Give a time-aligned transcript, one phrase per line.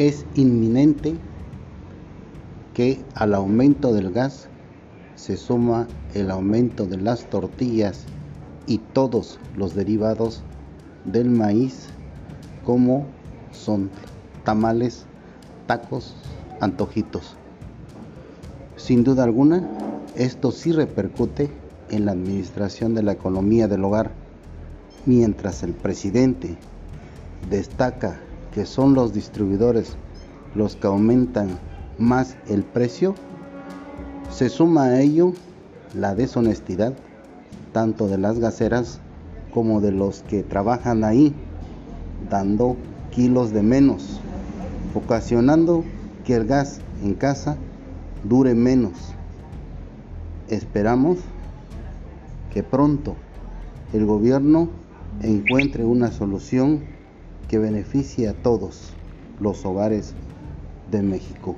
[0.00, 1.14] Es inminente
[2.72, 4.48] que al aumento del gas
[5.14, 8.06] se suma el aumento de las tortillas
[8.66, 10.42] y todos los derivados
[11.04, 11.88] del maíz
[12.64, 13.04] como
[13.52, 13.90] son
[14.42, 15.04] tamales,
[15.66, 16.16] tacos,
[16.60, 17.36] antojitos.
[18.76, 19.68] Sin duda alguna,
[20.16, 21.50] esto sí repercute
[21.90, 24.12] en la administración de la economía del hogar,
[25.04, 26.56] mientras el presidente
[27.50, 28.18] destaca
[28.52, 29.96] que son los distribuidores
[30.54, 31.58] los que aumentan
[31.98, 33.14] más el precio,
[34.30, 35.32] se suma a ello
[35.94, 36.94] la deshonestidad
[37.72, 39.00] tanto de las gaseras
[39.52, 41.34] como de los que trabajan ahí,
[42.28, 42.76] dando
[43.10, 44.20] kilos de menos,
[44.94, 45.84] ocasionando
[46.24, 47.56] que el gas en casa
[48.24, 48.92] dure menos.
[50.48, 51.18] Esperamos
[52.52, 53.16] que pronto
[53.92, 54.68] el gobierno
[55.22, 56.80] encuentre una solución
[57.50, 58.96] que beneficie a todos
[59.40, 60.14] los hogares
[60.88, 61.56] de México.